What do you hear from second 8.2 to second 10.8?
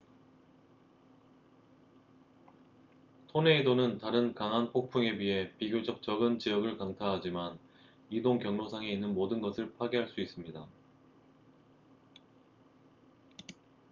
경로상에 있는 모든 것을 파괴할 수 있습니다